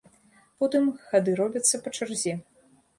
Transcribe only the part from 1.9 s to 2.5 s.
чарзе.